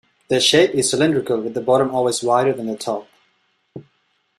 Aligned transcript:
Their 0.29 0.39
shape 0.39 0.71
is 0.71 0.89
cylindrical 0.89 1.39
with 1.41 1.53
the 1.53 1.61
bottom 1.61 1.93
always 1.93 2.23
wider 2.23 2.53
than 2.53 2.65
the 2.65 2.75
top. 2.75 3.07